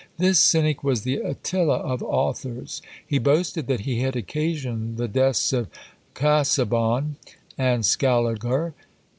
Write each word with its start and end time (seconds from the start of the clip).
This 0.17 0.39
cynic 0.39 0.83
was 0.83 1.03
the 1.03 1.17
Attila 1.17 1.75
of 1.77 2.01
authors. 2.01 2.81
He 3.05 3.19
boasted 3.19 3.67
that 3.67 3.81
he 3.81 3.99
had 3.99 4.15
occasioned 4.15 4.97
the 4.97 5.07
deaths 5.07 5.53
of 5.53 5.69
Casaubon 6.15 7.17
and 7.55 7.85
Scaliger. 7.85 8.73